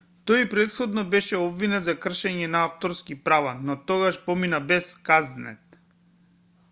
[0.29, 5.81] тој и претходно беше обвинет за кршење на авторски права но тогаш помина без казнет